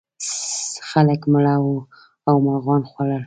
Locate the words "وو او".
1.63-2.35